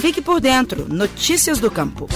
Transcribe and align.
Fique 0.00 0.22
por 0.22 0.40
dentro. 0.40 0.86
Notícias 0.88 1.58
do 1.58 1.70
Campo. 1.70 2.08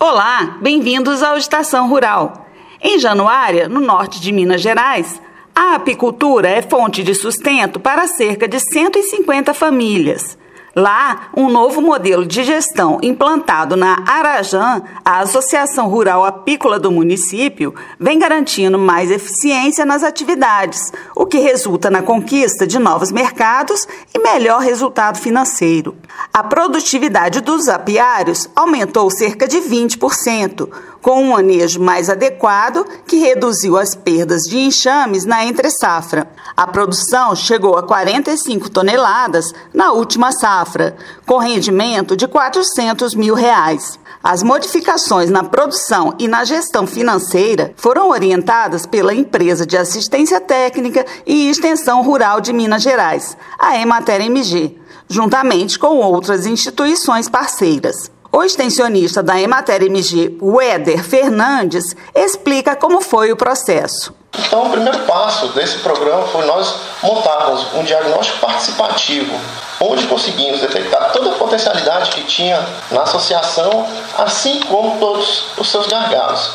Olá, 0.00 0.58
bem-vindos 0.60 1.22
ao 1.22 1.36
Estação 1.36 1.88
Rural. 1.88 2.48
Em 2.82 2.98
Januária, 2.98 3.68
no 3.68 3.78
norte 3.78 4.20
de 4.20 4.32
Minas 4.32 4.60
Gerais, 4.60 5.22
a 5.54 5.76
apicultura 5.76 6.48
é 6.48 6.60
fonte 6.60 7.04
de 7.04 7.14
sustento 7.14 7.78
para 7.78 8.08
cerca 8.08 8.48
de 8.48 8.58
150 8.58 9.54
famílias. 9.54 10.36
Lá, 10.78 11.30
um 11.34 11.48
novo 11.48 11.80
modelo 11.80 12.26
de 12.26 12.44
gestão 12.44 12.98
implantado 13.02 13.76
na 13.76 14.04
Arajan, 14.06 14.82
a 15.02 15.20
Associação 15.20 15.88
Rural 15.88 16.22
Apícola 16.22 16.78
do 16.78 16.92
município, 16.92 17.74
vem 17.98 18.18
garantindo 18.18 18.78
mais 18.78 19.10
eficiência 19.10 19.86
nas 19.86 20.02
atividades, 20.02 20.92
o 21.14 21.24
que 21.24 21.38
resulta 21.38 21.88
na 21.88 22.02
conquista 22.02 22.66
de 22.66 22.78
novos 22.78 23.10
mercados 23.10 23.88
e 24.14 24.18
melhor 24.18 24.60
resultado 24.60 25.16
financeiro. 25.16 25.96
A 26.30 26.44
produtividade 26.44 27.40
dos 27.40 27.68
apiários 27.68 28.46
aumentou 28.54 29.10
cerca 29.10 29.48
de 29.48 29.56
20%, 29.56 30.68
com 31.06 31.22
um 31.22 31.30
manejo 31.30 31.80
mais 31.80 32.10
adequado 32.10 32.84
que 33.06 33.18
reduziu 33.18 33.78
as 33.78 33.94
perdas 33.94 34.42
de 34.42 34.58
enxames 34.58 35.24
na 35.24 35.44
entre-safra. 35.44 36.28
A 36.56 36.66
produção 36.66 37.32
chegou 37.36 37.76
a 37.76 37.82
45 37.84 38.68
toneladas 38.68 39.54
na 39.72 39.92
última 39.92 40.32
safra, 40.32 40.96
com 41.24 41.38
rendimento 41.38 42.16
de 42.16 42.26
400 42.26 43.14
mil 43.14 43.36
reais. 43.36 44.00
As 44.20 44.42
modificações 44.42 45.30
na 45.30 45.44
produção 45.44 46.12
e 46.18 46.26
na 46.26 46.42
gestão 46.42 46.88
financeira 46.88 47.72
foram 47.76 48.08
orientadas 48.10 48.84
pela 48.84 49.14
empresa 49.14 49.64
de 49.64 49.76
assistência 49.76 50.40
técnica 50.40 51.06
e 51.24 51.48
extensão 51.48 52.02
rural 52.02 52.40
de 52.40 52.52
Minas 52.52 52.82
Gerais, 52.82 53.36
a 53.56 53.78
Emater 53.78 54.22
MG, 54.22 54.76
juntamente 55.08 55.78
com 55.78 55.98
outras 55.98 56.46
instituições 56.46 57.28
parceiras. 57.28 58.15
O 58.36 58.44
extensionista 58.44 59.22
da 59.22 59.40
Emater 59.40 59.82
MG, 59.82 60.36
Weder 60.42 61.02
Fernandes, 61.02 61.96
explica 62.14 62.76
como 62.76 63.00
foi 63.00 63.32
o 63.32 63.36
processo. 63.36 64.14
Então, 64.38 64.66
o 64.66 64.70
primeiro 64.70 64.98
passo 65.06 65.48
desse 65.54 65.78
programa 65.78 66.26
foi 66.26 66.44
nós 66.44 66.74
montarmos 67.02 67.72
um 67.72 67.82
diagnóstico 67.82 68.40
participativo, 68.40 69.34
onde 69.80 70.06
conseguimos 70.06 70.60
detectar 70.60 71.12
toda 71.12 71.30
a 71.30 71.38
potencialidade 71.38 72.10
que 72.10 72.24
tinha 72.24 72.62
na 72.90 73.04
associação, 73.04 73.86
assim 74.18 74.60
como 74.68 74.98
todos 75.00 75.46
os 75.56 75.70
seus 75.70 75.86
gargalos. 75.86 76.50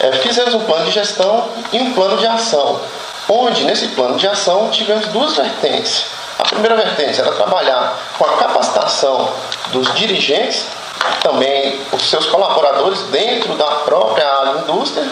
É, 0.00 0.12
fizemos 0.12 0.52
um 0.52 0.60
plano 0.66 0.84
de 0.84 0.90
gestão 0.90 1.48
e 1.72 1.80
um 1.80 1.94
plano 1.94 2.18
de 2.18 2.26
ação, 2.26 2.78
onde 3.30 3.64
nesse 3.64 3.88
plano 3.88 4.18
de 4.18 4.28
ação 4.28 4.68
tivemos 4.68 5.06
duas 5.06 5.34
vertentes. 5.34 6.04
A 6.38 6.42
primeira 6.42 6.76
vertente 6.76 7.18
era 7.18 7.32
trabalhar 7.32 7.98
com 8.18 8.26
a 8.26 8.36
capacitação 8.36 9.32
dos 9.72 9.90
dirigentes 9.94 10.66
também 11.22 11.80
os 11.92 12.08
seus 12.08 12.26
colaboradores 12.26 13.00
dentro 13.10 13.54
da 13.54 13.66
própria 13.84 14.26
agroindústria. 14.26 15.06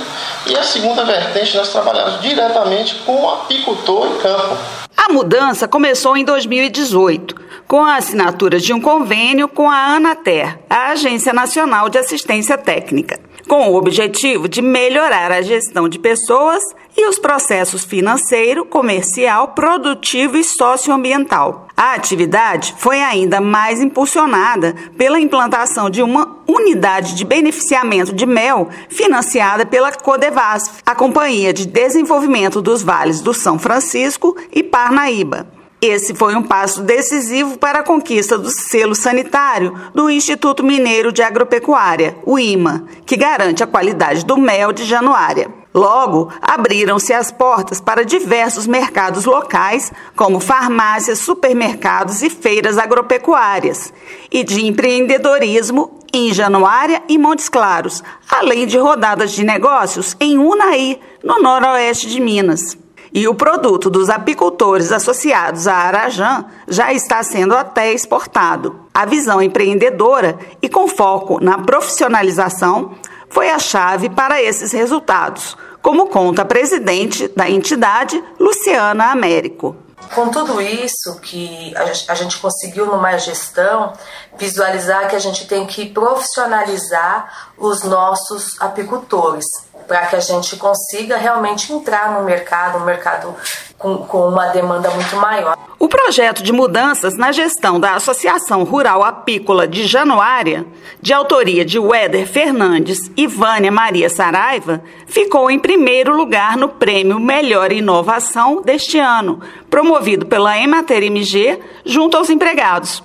E 0.47 0.57
a 0.57 0.63
segunda 0.63 1.05
vertente, 1.05 1.57
nós 1.57 1.71
trabalhamos 1.71 2.21
diretamente 2.21 2.97
com 3.07 3.23
o 3.23 3.31
apicultor 3.31 4.07
em 4.07 4.19
campo. 4.19 4.57
A 4.97 5.13
mudança 5.13 5.67
começou 5.67 6.17
em 6.17 6.25
2018, 6.25 7.35
com 7.67 7.85
a 7.85 7.97
assinatura 7.97 8.59
de 8.59 8.73
um 8.73 8.81
convênio 8.81 9.49
com 9.49 9.71
a 9.71 9.95
Anater, 9.95 10.59
a 10.69 10.91
Agência 10.91 11.33
Nacional 11.33 11.89
de 11.89 11.99
Assistência 11.99 12.57
Técnica 12.59 13.32
com 13.53 13.69
o 13.69 13.77
objetivo 13.77 14.49
de 14.49 14.63
melhorar 14.63 15.31
a 15.31 15.43
gestão 15.43 15.87
de 15.87 15.99
pessoas 15.99 16.63
e 16.97 17.07
os 17.07 17.19
processos 17.19 17.85
financeiro, 17.85 18.65
comercial, 18.65 19.49
produtivo 19.49 20.39
e 20.39 20.43
socioambiental. 20.43 21.69
A 21.77 21.93
atividade 21.93 22.75
foi 22.79 23.03
ainda 23.03 23.43
mais 23.43 23.83
impulsionada 23.83 24.75
pela 24.97 25.21
implantação 25.21 25.91
de 25.91 26.03
uma 26.03 26.39
unidade 26.49 27.15
de 27.15 27.27
beneficiamento 27.27 28.15
de 28.15 28.25
mel 28.25 28.71
financiada 28.89 29.67
pela 29.67 29.93
Codevasf, 29.93 30.81
a 30.87 30.95
Companhia 30.95 31.53
de 31.53 31.67
Desenvolvimento 31.67 32.63
dos 32.63 32.83
Vales 32.83 33.21
do 33.21 33.35
São 33.35 33.59
Francisco 33.59 34.35
e 34.51 34.63
Parnaíba. 34.63 35.47
Esse 35.85 36.15
foi 36.15 36.37
um 36.37 36.45
passo 36.45 36.81
decisivo 36.81 37.59
para 37.59 37.81
a 37.81 37.83
conquista 37.83 38.39
do 38.39 38.49
selo 38.49 38.95
sanitário 38.95 39.77
do 39.93 40.09
Instituto 40.09 40.63
Mineiro 40.63 41.11
de 41.11 41.23
Agropecuária, 41.23 42.17
o 42.25 42.39
IMA, 42.39 42.85
que 43.05 43.17
garante 43.17 43.65
a 43.65 43.67
qualidade 43.67 44.25
do 44.25 44.37
mel 44.39 44.73
de 44.73 44.85
Januária. 44.85 45.53
Logo, 45.75 46.29
abriram-se 46.41 47.13
as 47.13 47.33
portas 47.33 47.81
para 47.81 48.05
diversos 48.05 48.65
mercados 48.65 49.25
locais, 49.25 49.91
como 50.15 50.39
farmácias, 50.39 51.19
supermercados 51.19 52.23
e 52.23 52.31
feiras 52.31 52.79
agropecuárias, 52.79 53.93
e 54.31 54.45
de 54.45 54.65
empreendedorismo 54.65 55.99
em 56.15 56.33
Januária 56.33 57.03
e 57.09 57.19
Montes 57.19 57.49
Claros, 57.49 58.05
além 58.31 58.69
de 58.69 58.79
rodadas 58.79 59.33
de 59.33 59.43
negócios 59.43 60.17
em 60.21 60.39
Unai, 60.39 61.01
no 61.25 61.43
noroeste 61.43 62.07
de 62.07 62.21
Minas. 62.21 62.77
E 63.15 63.29
o 63.29 63.35
produto 63.35 63.91
dos 63.91 64.09
apicultores 64.09 64.91
associados 64.91 65.67
à 65.67 65.75
Arajan 65.75 66.47
já 66.67 66.95
está 66.95 67.23
sendo 67.23 67.55
até 67.55 67.93
exportado. 67.93 68.87
A 68.95 69.05
visão 69.05 69.43
empreendedora 69.43 70.39
e 70.63 70.69
com 70.69 70.89
foco 70.89 71.39
na 71.39 71.59
profissionalização 71.59 72.95
foi 73.29 73.51
a 73.51 73.59
chave 73.59 74.09
para 74.09 74.41
esses 74.41 74.73
resultados, 74.73 75.59
como 75.83 76.07
conta 76.07 76.41
a 76.41 76.47
presidente 76.47 77.29
da 77.29 77.51
entidade, 77.51 78.23
Luciana 78.41 79.13
Américo. 79.13 79.77
Com 80.15 80.31
tudo 80.31 80.61
isso 80.61 81.21
que 81.21 81.75
a 82.09 82.15
gente 82.15 82.39
conseguiu 82.39 82.87
numa 82.87 83.19
gestão, 83.19 83.93
visualizar 84.39 85.09
que 85.09 85.17
a 85.17 85.19
gente 85.19 85.47
tem 85.47 85.67
que 85.67 85.87
profissionalizar 85.91 87.51
os 87.59 87.83
nossos 87.83 88.59
apicultores 88.61 89.45
para 89.87 90.07
que 90.07 90.17
a 90.17 90.21
gente 90.21 90.57
consiga 90.57 91.17
realmente 91.17 91.73
entrar 91.73 92.13
no 92.13 92.25
mercado, 92.25 92.79
um 92.79 92.85
mercado 92.85 93.35
com, 93.79 93.99
com, 93.99 94.29
uma 94.29 94.47
demanda 94.47 94.89
muito 94.91 95.17
maior. 95.17 95.59
O 95.79 95.89
projeto 95.89 96.43
de 96.43 96.53
mudanças 96.53 97.17
na 97.17 97.33
gestão 97.33 97.81
da 97.81 97.95
Associação 97.95 98.63
Rural 98.63 99.03
Apícola 99.03 99.67
de 99.67 99.87
Januária, 99.87 100.65
de 101.01 101.13
autoria 101.13 101.65
de 101.65 101.79
Weder 101.79 102.27
Fernandes 102.27 103.11
e 103.17 103.27
Vânia 103.27 103.73
Maria 103.73 104.09
Saraiva, 104.09 104.83
ficou 105.07 105.51
em 105.51 105.59
primeiro 105.59 106.17
lugar 106.17 106.57
no 106.57 106.69
prêmio 106.69 107.19
Melhor 107.19 107.73
Inovação 107.73 108.63
deste 108.63 108.99
ano, 108.99 109.41
promovido 109.69 110.27
pela 110.27 110.57
Emater 110.57 111.03
MG 111.03 111.59
junto 111.85 112.17
aos 112.17 112.31
empregados. 112.31 113.03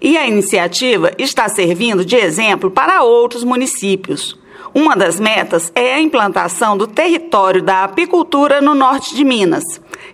E 0.00 0.16
a 0.16 0.26
iniciativa 0.26 1.10
está 1.18 1.48
servindo 1.48 2.04
de 2.04 2.16
exemplo 2.16 2.70
para 2.70 3.02
outros 3.02 3.44
municípios. 3.44 4.38
Uma 4.74 4.96
das 4.96 5.20
metas 5.20 5.70
é 5.72 5.94
a 5.94 6.00
implantação 6.00 6.76
do 6.76 6.88
território 6.88 7.62
da 7.62 7.84
apicultura 7.84 8.60
no 8.60 8.74
norte 8.74 9.14
de 9.14 9.22
Minas, 9.22 9.62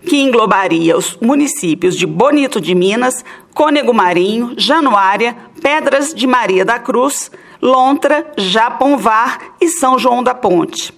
que 0.06 0.18
englobaria 0.18 0.98
os 0.98 1.16
municípios 1.16 1.96
de 1.96 2.06
Bonito 2.06 2.60
de 2.60 2.74
Minas, 2.74 3.24
Cônego 3.54 3.94
Marinho, 3.94 4.52
Januária, 4.58 5.34
Pedras 5.62 6.12
de 6.12 6.26
Maria 6.26 6.62
da 6.62 6.78
Cruz, 6.78 7.30
Lontra, 7.62 8.30
Japonvar 8.36 9.38
e 9.62 9.68
São 9.68 9.98
João 9.98 10.22
da 10.22 10.34
Ponte. 10.34 10.92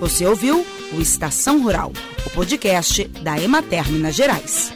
Você 0.00 0.26
ouviu 0.26 0.66
o 0.92 1.00
Estação 1.00 1.62
Rural, 1.62 1.92
o 2.26 2.30
podcast 2.30 3.04
da 3.22 3.38
Emater 3.38 3.88
Minas 3.90 4.14
Gerais. 4.14 4.72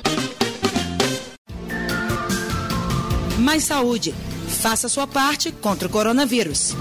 Mais 3.40 3.64
saúde. 3.64 4.14
Faça 4.62 4.88
sua 4.88 5.06
parte 5.06 5.50
contra 5.50 5.88
o 5.88 5.90
coronavírus. 5.90 6.74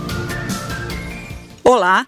Olá. 1.64 2.08